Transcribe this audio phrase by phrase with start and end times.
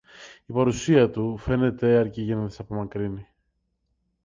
[0.45, 3.27] Η παρουσία του, φαίνεται, αρκεί για να τις απομακρύνει.